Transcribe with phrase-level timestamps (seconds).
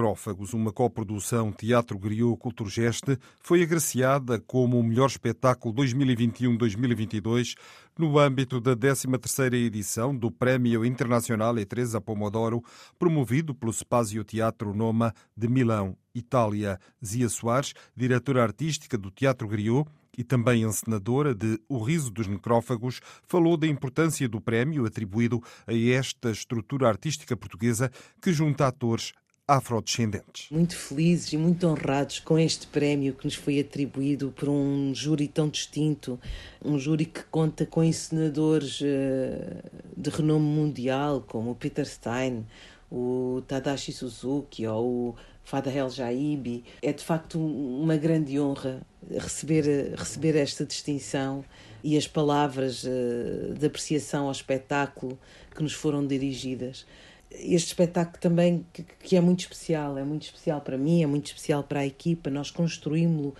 [0.00, 7.54] Necrófagos, uma coprodução Teatro Griot Culturgeste, foi agraciada como o melhor espetáculo 2021-2022
[7.98, 12.64] no âmbito da 13ª edição do Prémio Internacional E3 Pomodoro,
[12.98, 16.80] promovido pelo Spazio Teatro Noma de Milão, Itália.
[17.04, 23.00] Zia Soares, diretora artística do Teatro Griot, e também encenadora de O Riso dos Necrófagos,
[23.22, 29.12] falou da importância do prémio atribuído a esta estrutura artística portuguesa que junta atores
[29.50, 30.46] afrodescendentes.
[30.50, 35.26] Muito felizes e muito honrados com este prémio que nos foi atribuído por um júri
[35.26, 36.20] tão distinto,
[36.64, 39.62] um júri que conta com encenadores eh,
[39.96, 42.46] de renome mundial, como o Peter Stein,
[42.90, 46.62] o Tadashi Suzuki ou o Fada El Jaibi.
[46.80, 51.44] É de facto uma grande honra receber, receber esta distinção
[51.82, 55.18] e as palavras eh, de apreciação ao espetáculo
[55.52, 56.86] que nos foram dirigidas
[57.30, 61.26] este espetáculo também que, que, é muito especial, é muito especial para mim, é muito
[61.26, 62.30] especial para a equipa.
[62.30, 63.34] Nós construímos-lo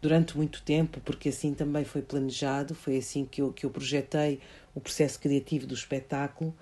[0.00, 4.40] durante muito tempo, porque assim também foi planejado, foi assim que eu, que eu projetei
[4.74, 6.54] o processo criativo do espetáculo,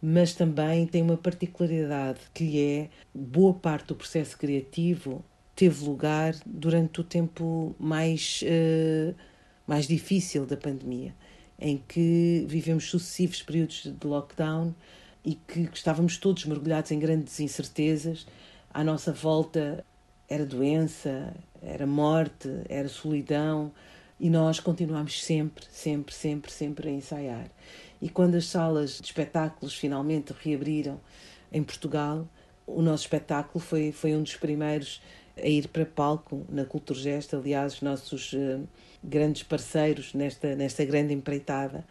[0.00, 5.22] mas também tem uma particularidade que é boa parte do processo criativo
[5.60, 9.14] teve lugar durante o tempo mais, uh,
[9.66, 11.14] mais difícil da pandemia,
[11.58, 14.74] em que vivemos sucessivos períodos de lockdown
[15.24, 18.26] e que, que estávamos todos mergulhados em grandes incertezas.
[18.72, 19.84] À nossa volta
[20.28, 23.72] era doença, era morte, era solidão
[24.18, 27.46] e nós continuámos sempre, sempre, sempre, sempre a ensaiar.
[28.00, 31.00] E quando as salas de espetáculos finalmente reabriram
[31.52, 32.26] em Portugal,
[32.66, 35.02] o nosso espetáculo foi, foi um dos primeiros
[35.36, 38.66] a ir para palco na Culturgest, aliás, os nossos uh,
[39.02, 41.84] grandes parceiros nesta, nesta grande empreitada,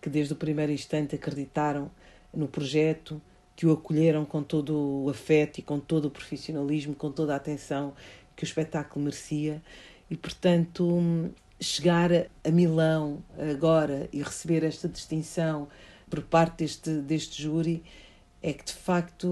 [0.00, 1.90] que desde o primeiro instante acreditaram
[2.36, 3.20] no projeto,
[3.56, 7.36] que o acolheram com todo o afeto e com todo o profissionalismo, com toda a
[7.36, 7.94] atenção
[8.36, 9.62] que o espetáculo merecia.
[10.10, 15.68] E, portanto, chegar a Milão agora e receber esta distinção
[16.08, 17.82] por parte deste, deste júri
[18.42, 19.26] é que, de facto,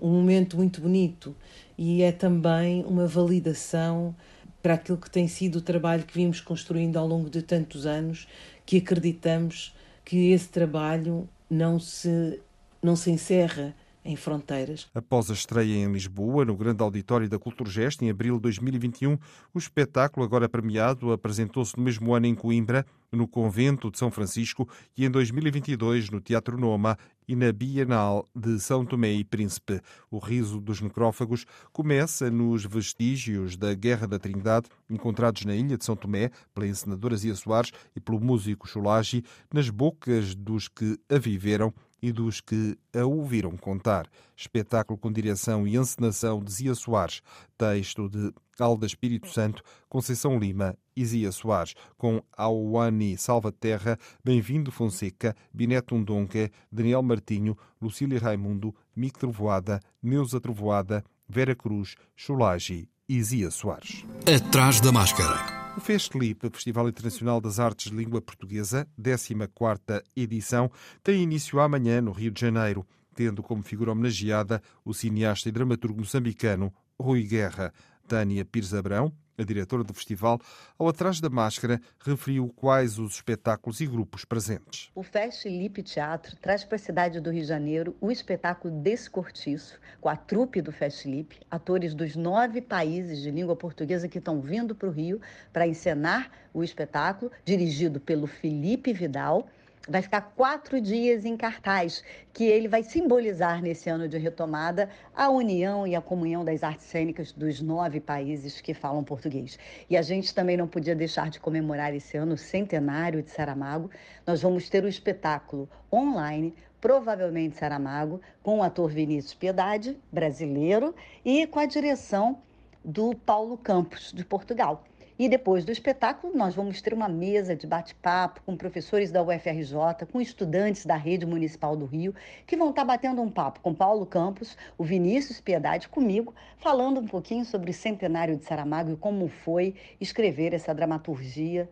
[0.00, 1.36] um momento muito bonito
[1.76, 4.14] e é também uma validação
[4.62, 8.26] para aquilo que tem sido o trabalho que vimos construindo ao longo de tantos anos,
[8.64, 9.74] que acreditamos
[10.04, 12.40] que esse trabalho não se,
[12.82, 13.74] não se encerra
[14.04, 14.88] em fronteiras.
[14.94, 19.18] Após a estreia em Lisboa, no Grande Auditório da Culturgest, em abril de 2021,
[19.54, 24.68] o espetáculo, agora premiado, apresentou-se no mesmo ano em Coimbra, no Convento de São Francisco
[24.96, 26.96] e em 2022 no Teatro Noma
[27.28, 29.80] e na Bienal de São Tomé e Príncipe.
[30.10, 35.84] O riso dos necrófagos começa nos vestígios da Guerra da Trindade, encontrados na ilha de
[35.84, 41.18] São Tomé pela encenadora Zia Soares e pelo músico Chulagi, nas bocas dos que a
[41.18, 44.08] viveram e dos que a ouviram contar.
[44.36, 47.22] Espetáculo com direção e encenação de Zia Soares,
[47.56, 55.34] texto de Alda Espírito Santo, Conceição Lima e Zia Soares, com Auani Salvaterra, Bem-vindo Fonseca,
[55.54, 63.50] Bineto Undonca, Daniel Martinho, Lucília Raimundo, Mico Trovoada, Neuza Trovoada, Vera Cruz, Chulagi e Zia
[63.50, 64.04] Soares.
[64.26, 65.61] Atrás da máscara.
[65.74, 70.70] O FESTLIP, Festival Internacional das Artes de Língua Portuguesa, 14ª edição,
[71.02, 76.00] tem início amanhã no Rio de Janeiro, tendo como figura homenageada o cineasta e dramaturgo
[76.00, 77.72] moçambicano Rui Guerra.
[78.06, 80.40] Tânia Pires Abrão, a diretora do festival,
[80.78, 84.90] ao Atrás da Máscara, referiu quais os espetáculos e grupos presentes.
[84.94, 89.80] O Fest Lip Teatro traz para a cidade do Rio de Janeiro o espetáculo Descortiço,
[90.00, 94.40] com a trupe do Fest Lip, atores dos nove países de língua portuguesa que estão
[94.40, 95.20] vindo para o Rio
[95.52, 99.48] para encenar o espetáculo, dirigido pelo Felipe Vidal
[99.88, 105.28] vai ficar quatro dias em cartaz, que ele vai simbolizar nesse ano de retomada a
[105.28, 109.58] união e a comunhão das artes cênicas dos nove países que falam português.
[109.90, 113.90] E a gente também não podia deixar de comemorar esse ano o centenário de Saramago.
[114.26, 120.92] Nós vamos ter o espetáculo online provavelmente Saramago, com o ator Vinícius Piedade, brasileiro,
[121.24, 122.42] e com a direção
[122.84, 124.82] do Paulo Campos, de Portugal.
[125.22, 130.04] E depois do espetáculo, nós vamos ter uma mesa de bate-papo com professores da UFRJ,
[130.10, 132.12] com estudantes da Rede Municipal do Rio,
[132.44, 137.06] que vão estar batendo um papo com Paulo Campos, o Vinícius Piedade comigo, falando um
[137.06, 141.70] pouquinho sobre o centenário de Saramago e como foi escrever essa dramaturgia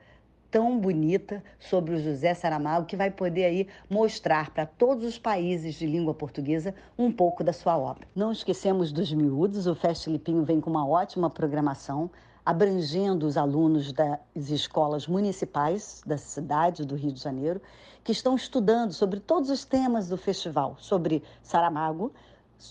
[0.49, 5.75] tão bonita sobre o José Saramago que vai poder aí mostrar para todos os países
[5.75, 8.07] de língua portuguesa um pouco da sua obra.
[8.15, 12.09] Não esquecemos dos miúdos, o Fest Lipinho vem com uma ótima programação,
[12.51, 17.63] abrangendo os alunos das escolas municipais da cidade do Rio de Janeiro,
[18.03, 22.13] que estão estudando sobre todos os temas do festival, sobre Saramago,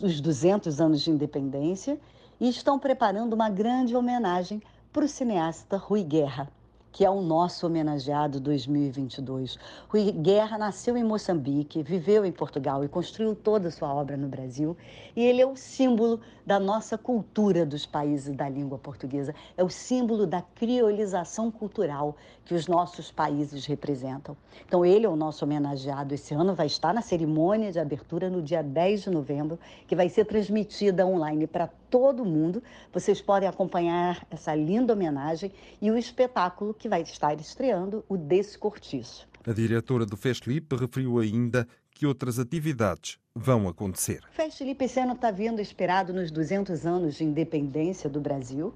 [0.02, 1.98] os 200 anos de independência,
[2.42, 4.62] e estão preparando uma grande homenagem
[4.92, 6.50] para o cineasta Rui Guerra
[6.92, 9.58] que é o nosso homenageado 2022.
[9.88, 14.28] Rui Guerra nasceu em Moçambique, viveu em Portugal e construiu toda a sua obra no
[14.28, 14.76] Brasil.
[15.16, 19.70] E ele é o símbolo da nossa cultura dos países da língua portuguesa, é o
[19.70, 24.36] símbolo da criolização cultural que os nossos países representam.
[24.66, 26.14] Então, ele é o nosso homenageado.
[26.14, 30.10] Esse ano vai estar na cerimônia de abertura no dia 10 de novembro, que vai
[30.10, 32.62] ser transmitida online para todo mundo.
[32.94, 35.52] Vocês podem acompanhar essa linda homenagem
[35.82, 39.28] e o espetáculo que vai estar estreando, o Descortiço.
[39.46, 44.22] A diretora do Festlip referiu ainda que outras atividades vão acontecer.
[44.32, 48.74] O Festlip esse ano está vindo inspirado nos 200 anos de independência do Brasil.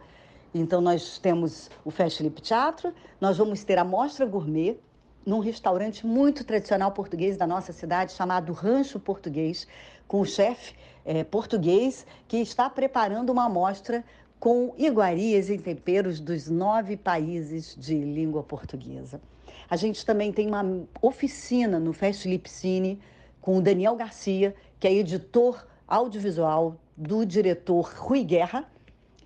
[0.53, 4.77] Então nós temos o Festlip Teatro, nós vamos ter a Mostra Gourmet,
[5.25, 9.67] num restaurante muito tradicional português da nossa cidade, chamado Rancho Português,
[10.07, 10.75] com o chefe
[11.05, 14.03] é, português que está preparando uma amostra
[14.39, 19.21] com iguarias e temperos dos nove países de língua portuguesa.
[19.69, 22.99] A gente também tem uma oficina no Fest Lipcine
[23.39, 28.69] com o Daniel Garcia, que é editor audiovisual do diretor Rui Guerra,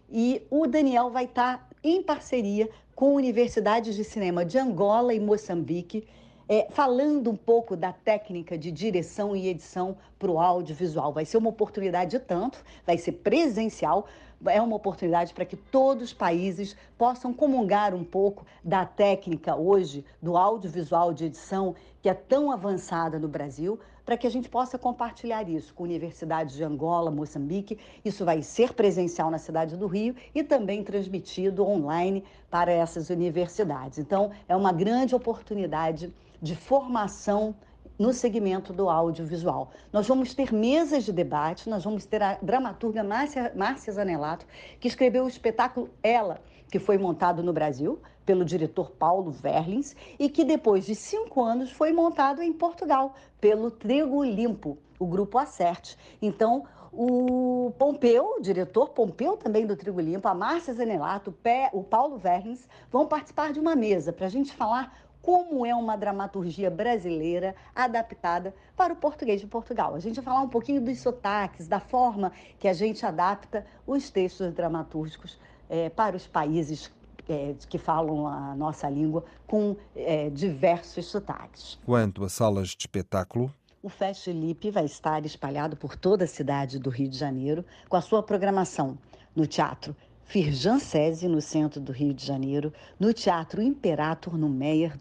[0.10, 6.08] e o Daniel vai estar em parceria com universidades de cinema de Angola e Moçambique
[6.50, 11.12] é, falando um pouco da técnica de direção e edição para o audiovisual.
[11.12, 14.08] Vai ser uma oportunidade tanto, vai ser presencial,
[14.46, 20.06] é uma oportunidade para que todos os países possam comungar um pouco da técnica hoje
[20.22, 24.78] do audiovisual de edição, que é tão avançada no Brasil, para que a gente possa
[24.78, 27.78] compartilhar isso com universidades de Angola, Moçambique.
[28.06, 33.98] Isso vai ser presencial na cidade do Rio e também transmitido online para essas universidades.
[34.00, 37.56] Então, é uma grande oportunidade de formação
[37.98, 39.72] no segmento do audiovisual.
[39.92, 44.46] Nós vamos ter mesas de debate, nós vamos ter a dramaturga Márcia, Márcia Zanelato,
[44.80, 46.40] que escreveu o espetáculo Ela,
[46.70, 51.72] que foi montado no Brasil pelo diretor Paulo Verlins e que depois de cinco anos
[51.72, 55.98] foi montado em Portugal pelo Trigo Limpo, o grupo Acerte.
[56.22, 61.34] Então, o Pompeu, o diretor Pompeu também do Trigo Limpo, a Márcia Zanelato,
[61.72, 65.98] o Paulo Verlins vão participar de uma mesa para a gente falar como é uma
[65.98, 69.94] dramaturgia brasileira adaptada para o português de Portugal.
[69.94, 74.10] A gente vai falar um pouquinho dos sotaques, da forma que a gente adapta os
[74.10, 75.38] textos dramatúrgicos
[75.70, 76.90] é, para os países
[77.28, 81.78] é, que falam a nossa língua com é, diversos sotaques.
[81.86, 83.54] Quanto a salas de espetáculo,
[83.84, 87.98] o Fest Lip vai estar espalhado por toda a cidade do Rio de Janeiro, com
[87.98, 88.98] a sua programação
[89.36, 89.94] no Teatro
[90.28, 94.98] Firjan Sese, no centro do Rio de Janeiro, no Teatro Imperator, no Meyer,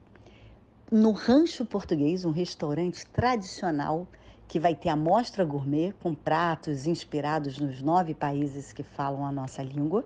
[0.91, 4.07] no Rancho Português, um restaurante tradicional
[4.47, 9.33] que vai ter a mostra gourmet com pratos inspirados nos nove países que falam a
[9.33, 10.05] nossa língua.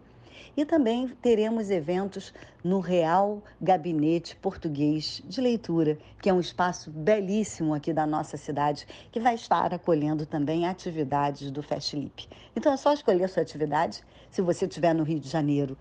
[0.56, 2.32] E também teremos eventos
[2.64, 8.86] no Real Gabinete Português de Leitura, que é um espaço belíssimo aqui da nossa cidade,
[9.12, 12.26] que vai estar acolhendo também atividades do Festlip.
[12.56, 14.02] Então é só escolher a sua atividade.
[14.30, 15.76] Se você estiver no Rio de Janeiro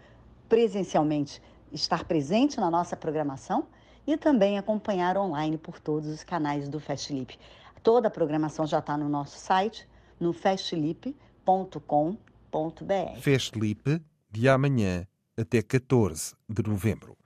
[0.49, 1.41] presencialmente,
[1.71, 3.65] estar presente na nossa programação
[4.05, 7.37] e também acompanhar online por todos os canais do Festlip.
[7.83, 9.87] Toda a programação já está no nosso site,
[10.19, 11.15] no festlip.com.br.
[13.19, 17.17] Festlip, de amanhã até 14 de novembro.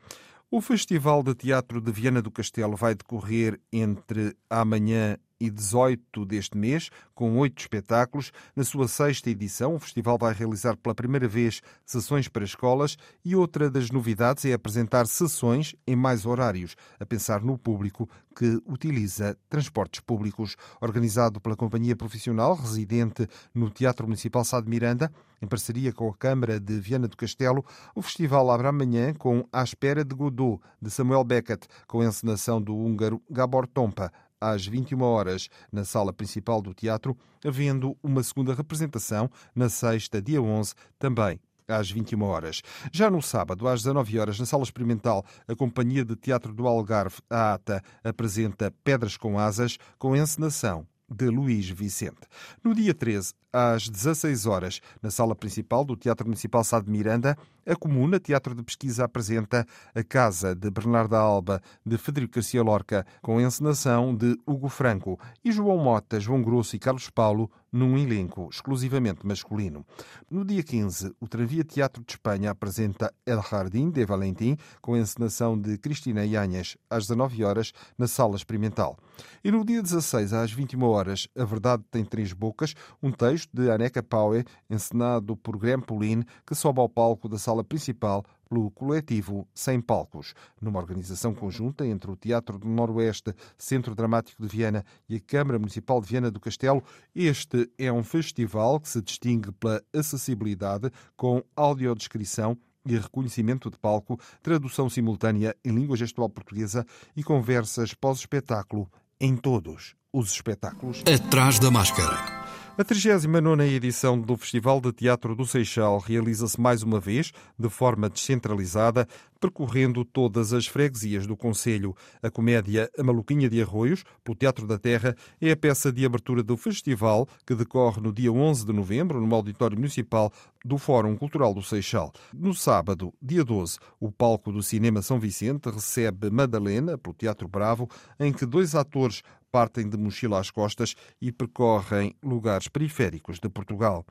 [0.51, 6.57] O Festival de Teatro de Viana do Castelo vai decorrer entre amanhã e 18 deste
[6.57, 8.31] mês, com oito espetáculos.
[8.55, 13.35] Na sua sexta edição, o festival vai realizar pela primeira vez sessões para escolas e
[13.35, 19.37] outra das novidades é apresentar sessões em mais horários, a pensar no público que utiliza
[19.49, 20.55] transportes públicos.
[20.79, 26.15] Organizado pela companhia profissional residente no Teatro Municipal Sá de Miranda, em parceria com a
[26.15, 30.89] Câmara de Viana do Castelo, o festival abre amanhã com A Espera de Godot, de
[30.89, 34.11] Samuel Beckett, com a encenação do húngaro Gabor Tompa,
[34.51, 40.41] às 21 horas na sala principal do teatro, havendo uma segunda representação na sexta, dia
[40.41, 42.61] 11, também às 21 horas.
[42.91, 47.17] Já no sábado, às 19 horas, na Sala Experimental, a Companhia de Teatro do Algarve,
[47.29, 52.27] a ATA, apresenta Pedras com Asas, com encenação de Luís Vicente.
[52.63, 57.37] No dia 13, às 16 horas, na sala principal do Teatro Municipal Sá de Miranda,
[57.65, 63.05] a Comuna Teatro de Pesquisa apresenta A Casa de Bernarda Alba, de Federico Garcia Lorca,
[63.21, 68.49] com encenação de Hugo Franco, e João Mota, João Grosso e Carlos Paulo num elenco
[68.51, 69.83] exclusivamente masculino.
[70.29, 75.59] No dia 15, o Travia Teatro de Espanha apresenta El Jardín de Valentim, com encenação
[75.59, 78.97] de Cristina Ianhas, às 19 horas, na Sala Experimental.
[79.43, 83.69] E no dia 16, às 21 horas, A Verdade Tem Três Bocas, um texto de
[83.71, 89.47] Aneca Paue, encenado por Graham Pauline, que sobe ao palco da sala principal pelo coletivo
[89.53, 95.15] Sem Palcos, numa organização conjunta entre o Teatro do Noroeste, Centro Dramático de Viana e
[95.15, 96.83] a Câmara Municipal de Viana do Castelo.
[97.15, 104.19] Este é um festival que se distingue pela acessibilidade, com audiodescrição e reconhecimento de palco,
[104.41, 106.85] tradução simultânea em língua gestual portuguesa
[107.15, 111.01] e conversas pós-espetáculo em todos os espetáculos.
[111.07, 112.42] Atrás da máscara.
[112.75, 118.09] A 39 edição do Festival de Teatro do Seixal realiza-se mais uma vez de forma
[118.09, 119.07] descentralizada,
[119.39, 121.95] percorrendo todas as freguesias do Conselho.
[122.23, 126.41] A comédia A Maluquinha de Arroios, pelo Teatro da Terra, é a peça de abertura
[126.41, 130.33] do festival, que decorre no dia 11 de novembro, no Auditório Municipal
[130.65, 132.11] do Fórum Cultural do Seixal.
[132.33, 137.87] No sábado, dia 12, o palco do Cinema São Vicente recebe Madalena, pelo Teatro Bravo,
[138.19, 139.21] em que dois atores
[139.53, 144.03] partem de mochila às costas e percorrem lugares periféricos de Portugal.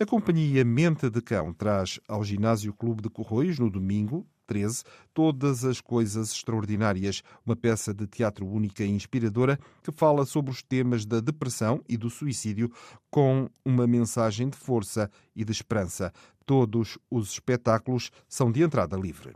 [0.00, 5.66] A companhia Mente de Cão traz ao Ginásio Clube de Corroios, no domingo, 13, Todas
[5.66, 11.04] as Coisas Extraordinárias, uma peça de teatro única e inspiradora que fala sobre os temas
[11.04, 12.72] da depressão e do suicídio
[13.10, 16.10] com uma mensagem de força e de esperança.
[16.46, 19.34] Todos os espetáculos são de entrada livre.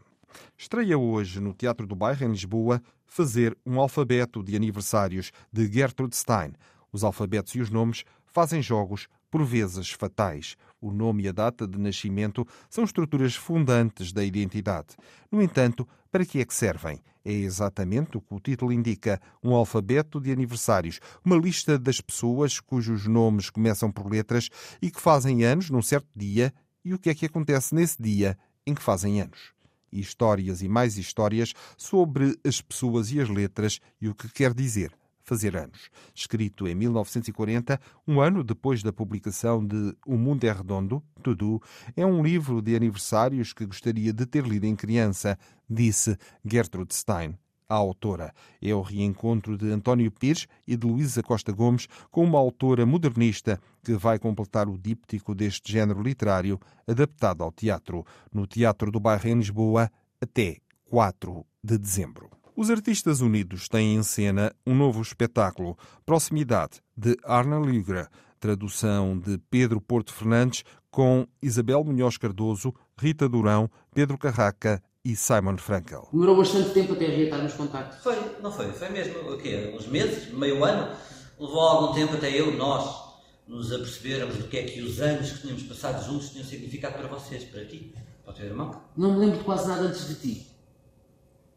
[0.57, 2.81] Estreia hoje no Teatro do Bairro, em Lisboa,
[3.13, 6.53] Fazer um Alfabeto de Aniversários, de Gertrude Stein.
[6.93, 10.55] Os alfabetos e os nomes fazem jogos, por vezes fatais.
[10.81, 14.95] O nome e a data de nascimento são estruturas fundantes da identidade.
[15.29, 17.03] No entanto, para que é que servem?
[17.25, 22.61] É exatamente o que o título indica: um alfabeto de aniversários, uma lista das pessoas
[22.61, 24.49] cujos nomes começam por letras
[24.81, 28.39] e que fazem anos num certo dia e o que é que acontece nesse dia
[28.65, 29.53] em que fazem anos
[29.93, 34.93] histórias e mais histórias sobre as pessoas e as letras e o que quer dizer
[35.23, 35.91] fazer anos.
[36.13, 41.63] Escrito em 1940, um ano depois da publicação de O Mundo é Redondo, Tudo,
[41.97, 47.39] é um livro de aniversários que gostaria de ter lido em criança, disse Gertrude Stein
[47.71, 48.35] a autora.
[48.61, 53.61] É o reencontro de António Pires e de Luísa Costa Gomes com uma autora modernista
[53.85, 59.29] que vai completar o díptico deste género literário adaptado ao teatro, no Teatro do Bairro
[59.29, 62.29] em Lisboa, até 4 de dezembro.
[62.57, 68.11] Os Artistas Unidos têm em cena um novo espetáculo, Proximidade, de Arna Ligra,
[68.41, 75.57] tradução de Pedro Porto Fernandes, com Isabel Munhoz Cardoso, Rita Durão, Pedro Carraca e Simon
[75.57, 76.09] Frankel.
[76.13, 78.03] Demorou bastante tempo até reatarmos contactos.
[78.03, 78.71] Foi, não foi?
[78.73, 79.73] Foi mesmo, o quê?
[79.75, 80.33] Uns meses?
[80.33, 80.95] Meio ano?
[81.39, 83.11] Levou algum tempo até eu, nós,
[83.49, 87.09] nos apercebermos do que é que os anos que tínhamos passado juntos tinham significado para
[87.09, 88.83] vocês, para ti, para o teu irmão.
[88.97, 90.47] Não me lembro de quase nada antes de ti.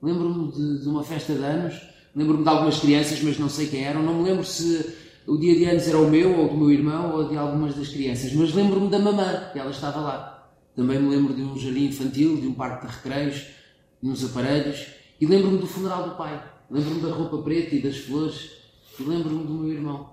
[0.01, 1.81] Lembro-me de, de, uma festa de anos,
[2.15, 4.01] lembro-me de algumas crianças, mas não sei quem eram.
[4.01, 4.95] Não me lembro se
[5.27, 7.89] o dia de anos era o meu, ou do meu irmão, ou de algumas das
[7.89, 10.32] crianças, mas lembro-me da mamã, que ela estava lá.
[10.75, 13.47] Também me lembro de um jardim infantil, de um parque de recreios,
[14.01, 14.87] de uns aparelhos.
[15.21, 16.43] E lembro-me do funeral do pai.
[16.69, 18.51] Lembro-me da roupa preta e das flores.
[18.99, 20.11] E lembro-me do meu irmão.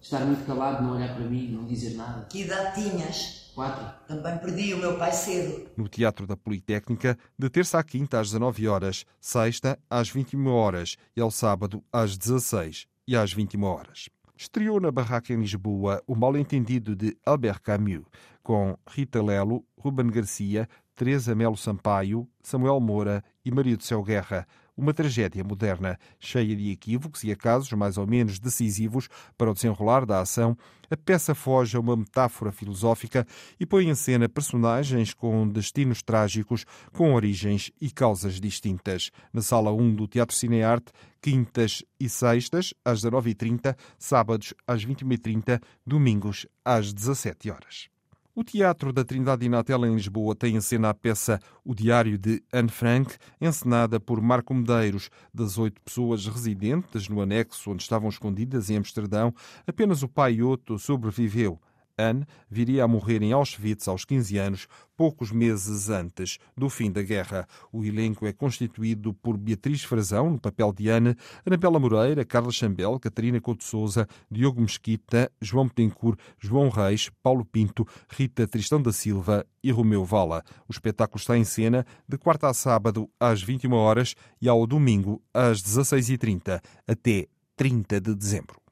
[0.00, 2.26] Estar muito calado, não olhar para mim, não dizer nada.
[2.26, 3.50] Que idade tinhas?
[3.54, 3.84] Quatro.
[4.06, 5.68] Também perdi o meu pai cedo.
[5.76, 10.96] No Teatro da Politécnica, de terça à quinta às 19 horas, sexta às 21 horas
[11.16, 16.14] e ao sábado às 16 e às 21 horas estreou na Barraca em Lisboa O
[16.14, 18.04] Mal-Entendido de Albert Camus,
[18.40, 24.46] com Rita Lelo, Ruben Garcia, Teresa Melo Sampaio, Samuel Moura e Maria do Céu Guerra,
[24.78, 30.06] uma tragédia moderna, cheia de equívocos e acasos mais ou menos decisivos para o desenrolar
[30.06, 30.56] da ação,
[30.88, 33.26] a peça foge a uma metáfora filosófica
[33.58, 39.10] e põe em cena personagens com destinos trágicos, com origens e causas distintas.
[39.32, 46.46] Na Sala 1 do Teatro Cinearte, quintas e sextas, às 19h30, sábados às 21h30, domingos
[46.64, 47.97] às 17 horas.
[48.38, 52.40] O Teatro da Trindade Inatel em Lisboa tem em cena a peça O Diário de
[52.52, 55.10] Anne Frank, encenada por Marco Medeiros.
[55.34, 59.34] Das oito pessoas residentes no anexo onde estavam escondidas em Amsterdão,
[59.66, 61.60] apenas o pai Otto sobreviveu.
[61.98, 67.02] Anne viria a morrer em Auschwitz aos 15 anos, poucos meses antes do fim da
[67.02, 67.46] guerra.
[67.72, 72.98] O elenco é constituído por Beatriz Frazão, no papel de Anne, Anabela Moreira, Carla Chambel,
[73.00, 79.44] Catarina Couto Souza, Diogo Mesquita, João Petencourt, João Reis, Paulo Pinto, Rita Tristão da Silva
[79.62, 80.44] e Romeu Vala.
[80.68, 85.20] O espetáculo está em cena de quarta a sábado às 21 horas e ao domingo
[85.34, 87.26] às 16h30 até
[87.56, 88.67] 30 de dezembro.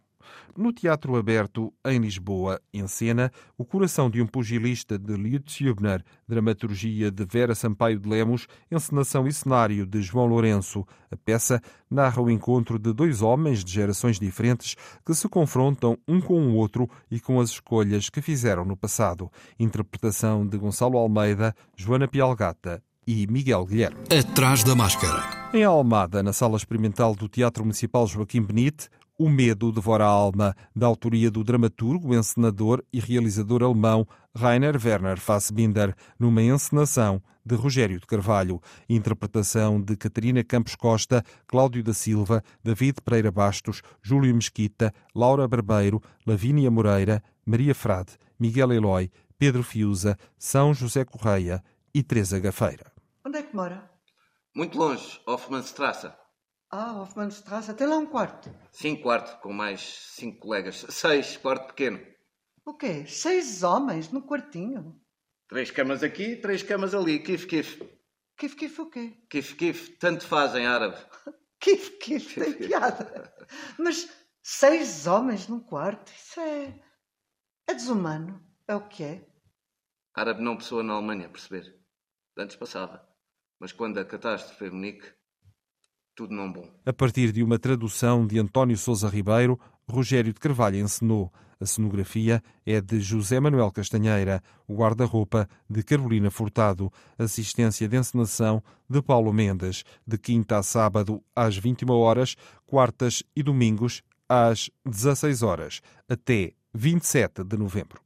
[0.56, 6.02] No Teatro Aberto, em Lisboa, em cena, O Coração de um Pugilista, de Lutz Hübner,
[6.26, 10.86] dramaturgia de Vera Sampaio de Lemos, encenação e cenário de João Lourenço.
[11.10, 11.60] A peça
[11.90, 16.54] narra o encontro de dois homens de gerações diferentes que se confrontam um com o
[16.54, 19.30] outro e com as escolhas que fizeram no passado.
[19.60, 24.00] Interpretação de Gonçalo Almeida, Joana Pialgata e Miguel Guilherme.
[24.10, 25.22] Atrás da máscara.
[25.52, 30.54] Em Almada, na Sala Experimental do Teatro Municipal Joaquim Benite, o Medo Devora a Alma,
[30.74, 37.98] da autoria do dramaturgo, encenador e realizador alemão Rainer Werner Fassbinder, numa encenação de Rogério
[37.98, 44.92] de Carvalho, interpretação de Catarina Campos Costa, Cláudio da Silva, David Pereira Bastos, Júlio Mesquita,
[45.14, 51.62] Laura Barbeiro, Lavínia Moreira, Maria Frade, Miguel Eloy, Pedro Fiuza, São José Correia
[51.94, 52.92] e Teresa Gafeira.
[53.24, 53.90] Onde é que mora?
[54.54, 56.08] Muito longe, Hoffmannstrasse.
[56.78, 58.50] Ah, Hoffmannstrasse, até lá um quarto.
[58.70, 60.84] Cinco quarto, com mais cinco colegas.
[60.90, 61.98] Seis, quarto pequeno.
[62.66, 63.06] O quê?
[63.06, 65.00] Seis homens no quartinho?
[65.48, 67.18] Três camas aqui, três camas ali.
[67.20, 67.82] Kif, kif.
[68.36, 69.16] Kif, kif o quê?
[69.30, 69.96] Kif, kif.
[69.96, 70.98] Tanto faz em árabe.
[71.58, 73.34] Kif, kif, tem piada.
[73.78, 74.06] Mas
[74.42, 76.78] seis homens num quarto, isso é...
[77.66, 78.46] É desumano.
[78.68, 79.26] É o que é.
[80.14, 81.80] Árabe não pessoa na Alemanha, perceber?
[82.36, 83.08] Antes passava.
[83.58, 85.15] Mas quando a catástrofe foi Munique,
[86.16, 86.66] tudo não bom.
[86.84, 91.30] A partir de uma tradução de António Sousa Ribeiro, Rogério de Carvalho encenou.
[91.60, 98.62] A cenografia é de José Manuel Castanheira, o guarda-roupa de Carolina Furtado, assistência de encenação
[98.90, 105.42] de Paulo Mendes, de quinta a sábado às 21 horas, quartas e domingos às 16
[105.42, 108.00] horas, até 27 de novembro.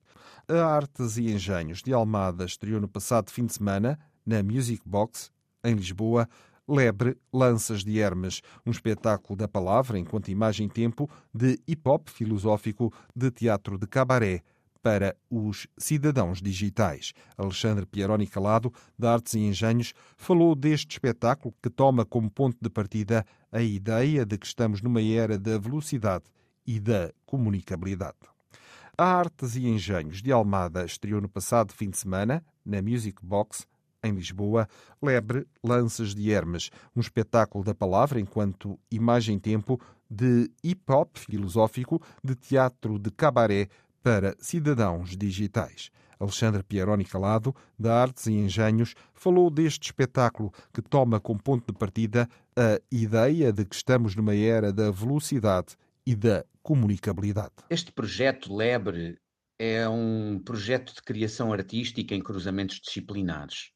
[0.48, 5.30] A Artes e Engenhos de Almada estreou no passado fim de semana na Music Box,
[5.64, 6.28] em Lisboa,
[6.70, 12.92] Lebre Lanças de Hermes, um espetáculo da palavra enquanto imagem e tempo de hip-hop filosófico
[13.14, 14.40] de teatro de cabaré
[14.80, 17.12] para os cidadãos digitais.
[17.36, 22.70] Alexandre Pieroni Calado, da Artes e Engenhos, falou deste espetáculo que toma como ponto de
[22.70, 26.24] partida a ideia de que estamos numa era da velocidade
[26.64, 28.16] e da comunicabilidade.
[28.96, 33.66] A Artes e Engenhos de Almada estreou no passado fim de semana, na Music Box,
[34.02, 34.68] em Lisboa,
[35.02, 42.98] Lebre Lanças de Hermes, um espetáculo da palavra enquanto imagem-tempo de hip-hop filosófico de teatro
[42.98, 43.68] de cabaré
[44.02, 45.90] para cidadãos digitais.
[46.18, 51.78] Alexandre Pieroni Calado, da Artes e Engenhos, falou deste espetáculo que toma como ponto de
[51.78, 57.52] partida a ideia de que estamos numa era da velocidade e da comunicabilidade.
[57.70, 59.18] Este projeto Lebre
[59.58, 63.70] é um projeto de criação artística em cruzamentos disciplinares.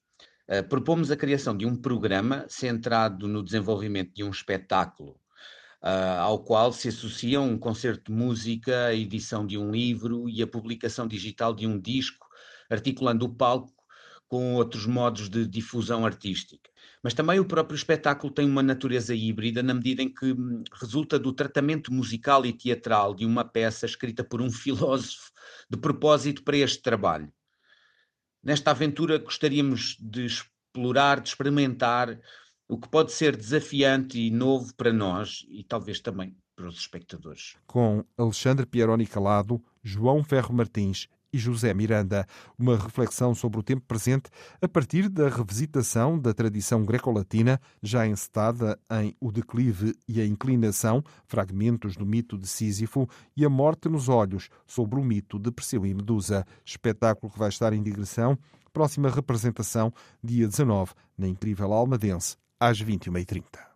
[0.48, 5.12] Uh, propomos a criação de um programa centrado no desenvolvimento de um espetáculo,
[5.82, 10.42] uh, ao qual se associa um concerto de música, a edição de um livro e
[10.42, 12.26] a publicação digital de um disco,
[12.70, 13.72] articulando o palco
[14.28, 16.68] com outros modos de difusão artística.
[17.02, 21.18] Mas também o próprio espetáculo tem uma natureza híbrida na medida em que hum, resulta
[21.18, 25.30] do tratamento musical e teatral de uma peça escrita por um filósofo
[25.70, 27.32] de propósito para este trabalho.
[28.44, 32.20] Nesta aventura gostaríamos de explorar, de experimentar
[32.68, 37.56] o que pode ser desafiante e novo para nós e talvez também para os espectadores.
[37.66, 42.24] Com Alexandre Pieroni Calado, João Ferro Martins e José Miranda.
[42.56, 44.30] Uma reflexão sobre o tempo presente
[44.62, 51.02] a partir da revisitação da tradição greco-latina, já encetada em O Declive e a Inclinação,
[51.26, 55.84] fragmentos do mito de Sísifo, e A Morte nos Olhos, sobre o mito de Perseu
[55.84, 56.46] e Medusa.
[56.64, 58.38] Espetáculo que vai estar em digressão.
[58.72, 59.92] Próxima representação,
[60.22, 63.74] dia 19, na incrível Almadense, às 21h30.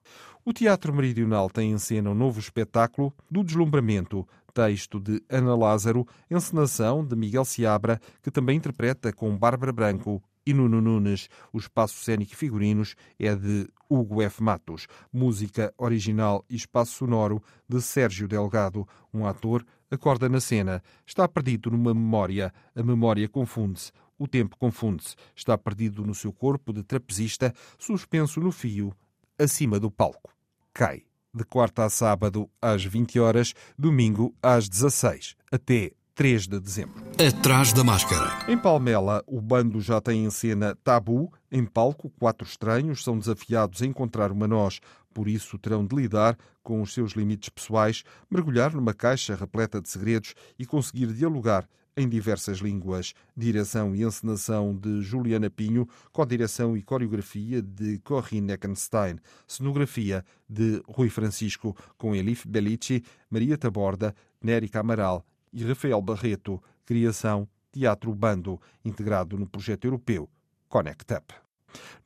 [0.48, 6.06] O Teatro Meridional tem em cena um novo espetáculo do deslumbramento, texto de Ana Lázaro,
[6.30, 11.28] encenação de Miguel Seabra, que também interpreta com Bárbara Branco e Nuno Nunes.
[11.52, 14.42] O espaço cênico e figurinos é de Hugo F.
[14.42, 14.86] Matos.
[15.12, 18.86] Música original e espaço sonoro de Sérgio Delgado.
[19.12, 20.82] Um ator acorda na cena.
[21.06, 22.52] Está perdido numa memória.
[22.74, 23.92] A memória confunde-se.
[24.18, 25.14] O tempo confunde-se.
[25.34, 28.92] Está perdido no seu corpo de trapezista, suspenso no fio,
[29.38, 30.38] acima do palco
[30.78, 31.07] cai.
[31.38, 37.00] De quarta a sábado às 20 horas, domingo às 16, até 3 de dezembro.
[37.16, 38.44] Atrás da máscara.
[38.48, 41.32] Em Palmela, o bando já tem em cena Tabu.
[41.48, 44.80] Em palco, quatro estranhos são desafiados a encontrar uma nós.
[45.14, 49.88] Por isso, terão de lidar com os seus limites pessoais, mergulhar numa caixa repleta de
[49.88, 53.12] segredos e conseguir dialogar em diversas línguas.
[53.36, 61.10] Direção e encenação de Juliana Pinho, co-direção e coreografia de Corinne Eckenstein, cenografia de Rui
[61.10, 69.36] Francisco, com Elif Bellici, Maria Taborda, Nérica Amaral e Rafael Barreto, criação Teatro Bando, integrado
[69.36, 70.28] no projeto europeu
[70.68, 71.47] Connect Up.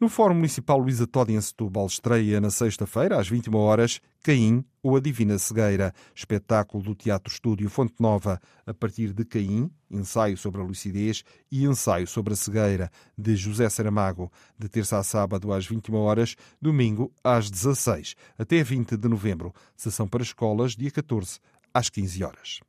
[0.01, 4.97] No Fórum Municipal Luísa Todi em Setúbal estreia na sexta-feira, às 21 horas, Caim ou
[4.97, 10.61] a Divina Cegueira, espetáculo do Teatro Estúdio Fonte Nova, a partir de Caim, ensaio sobre
[10.61, 15.67] a lucidez e ensaio sobre a cegueira, de José Saramago, de terça a sábado às
[15.67, 21.39] 21 horas, domingo às 16, até 20 de novembro, sessão para escolas, dia 14
[21.73, 22.61] às 15 horas.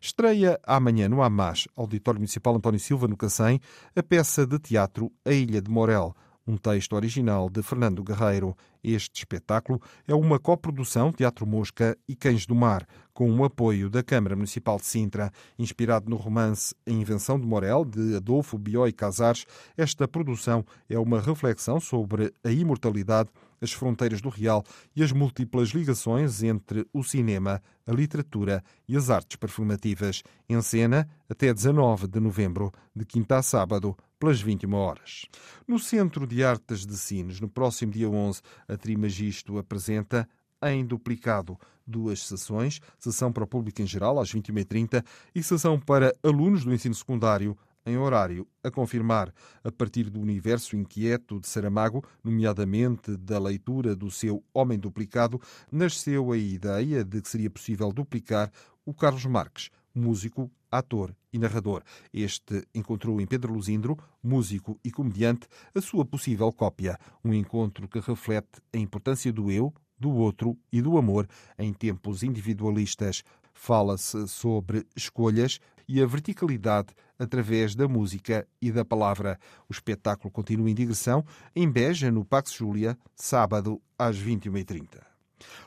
[0.00, 3.60] Estreia amanhã no AMAS, Auditório Municipal António Silva, no Cacém,
[3.96, 6.14] a peça de teatro A Ilha de Morel,
[6.46, 8.56] um texto original de Fernando Guerreiro.
[8.82, 14.02] Este espetáculo é uma coprodução Teatro Mosca e Cães do Mar, com o apoio da
[14.02, 15.32] Câmara Municipal de Sintra.
[15.58, 21.20] Inspirado no romance A Invenção de Morel, de Adolfo Biói Casares, esta produção é uma
[21.20, 23.30] reflexão sobre a imortalidade
[23.60, 24.64] as fronteiras do real
[24.94, 30.22] e as múltiplas ligações entre o cinema, a literatura e as artes performativas.
[30.48, 35.26] Em cena até 19 de novembro, de quinta a sábado, pelas 21 horas.
[35.66, 40.28] No Centro de Artes de Sines, no próximo dia 11, a Trimagisto apresenta
[40.62, 46.14] em duplicado duas sessões, sessão para o público em geral às 21h30 e sessão para
[46.22, 52.02] alunos do ensino secundário em horário a confirmar, a partir do universo inquieto de Saramago,
[52.22, 58.50] nomeadamente da leitura do seu Homem Duplicado, nasceu a ideia de que seria possível duplicar
[58.86, 61.82] o Carlos Marques, músico, ator e narrador.
[62.12, 68.00] Este encontrou em Pedro Luzindro, músico e comediante, a sua possível cópia, um encontro que
[68.00, 73.22] reflete a importância do eu, do outro e do amor em tempos individualistas.
[73.52, 79.38] Fala-se sobre escolhas e a verticalidade através da música e da palavra.
[79.68, 85.13] O espetáculo continua em digressão em Beja, no Pax Júlia, sábado às 21h30.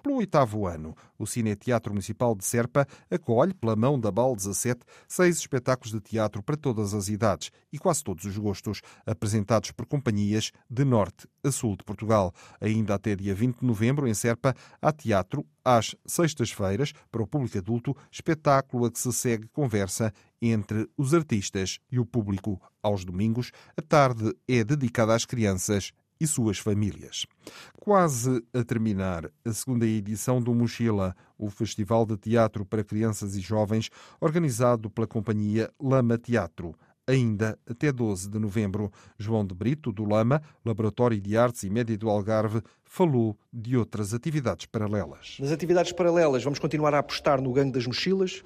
[0.02, 5.38] Pelo oitavo ano, o Cineteatro Municipal de Serpa acolhe, pela mão da BAL 17, seis
[5.38, 10.52] espetáculos de teatro para todas as idades e quase todos os gostos, apresentados por companhias
[10.70, 12.34] de norte a sul de Portugal.
[12.62, 17.58] Ainda até dia 20 de novembro, em Serpa, há teatro às sextas-feiras, para o público
[17.58, 22.62] adulto, espetáculo a que se segue conversa entre os artistas e o público.
[22.82, 27.26] Aos domingos, a tarde é dedicada às crianças e suas famílias.
[27.80, 33.40] Quase a terminar a segunda edição do Mochila, o Festival de Teatro para Crianças e
[33.40, 36.76] Jovens, organizado pela companhia Lama Teatro.
[37.10, 41.98] Ainda até 12 de novembro, João de Brito, do Lama, Laboratório de Artes e Média
[41.98, 45.38] do Algarve, falou de outras atividades paralelas.
[45.40, 48.44] Nas atividades paralelas, vamos continuar a apostar no Gangue das Mochilas,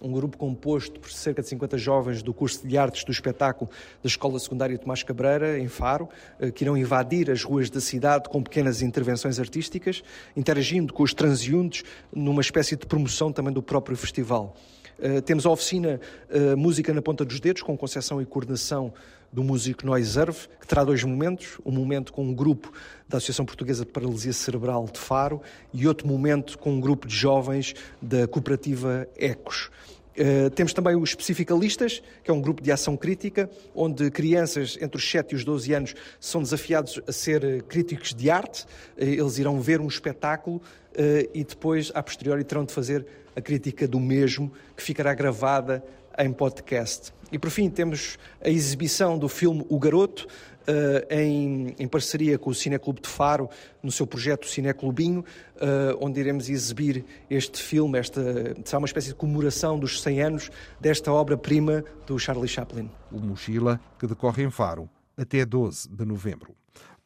[0.00, 3.70] um grupo composto por cerca de 50 jovens do curso de artes do espetáculo
[4.02, 8.28] da Escola Secundária Tomás Cabreira, em Faro, eh, que irão invadir as ruas da cidade
[8.28, 10.02] com pequenas intervenções artísticas,
[10.36, 14.54] interagindo com os transeuntes numa espécie de promoção também do próprio festival.
[14.98, 18.94] Uh, temos a oficina uh, Música na Ponta dos Dedos, com concepção e coordenação
[19.32, 22.72] do músico Noiserve, que terá dois momentos, um momento com um grupo
[23.08, 25.40] da Associação Portuguesa de Paralisia Cerebral de Faro
[25.72, 29.70] e outro momento com um grupo de jovens da cooperativa Ecos.
[30.16, 34.96] Uh, temos também os Especificalistas, que é um grupo de ação crítica, onde crianças entre
[34.96, 38.64] os 7 e os 12 anos são desafiados a ser críticos de arte.
[38.96, 43.42] Uh, eles irão ver um espetáculo uh, e depois, a posteriori, terão de fazer a
[43.42, 45.84] crítica do mesmo, que ficará gravada
[46.18, 47.12] em podcast.
[47.30, 50.26] E por fim temos a exibição do filme O Garoto,
[50.66, 53.48] Uh, em, em, parceria com o Cineclube de Faro,
[53.80, 58.20] no seu projeto Cineclubinho, uh, onde iremos exibir este filme, esta
[58.64, 60.50] será uma espécie de comemoração dos 100 anos
[60.80, 62.90] desta obra-prima do Charlie Chaplin.
[63.12, 66.52] O Mochila, que decorre em Faro, até 12 de novembro.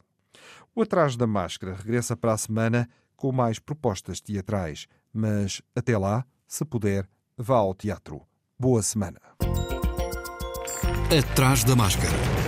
[0.75, 2.89] O Atrás da Máscara regressa para a semana
[3.21, 4.87] com mais propostas teatrais.
[5.13, 7.07] Mas até lá, se puder,
[7.37, 8.21] vá ao teatro.
[8.57, 9.19] Boa semana.
[11.15, 12.40] Atrás da máscara.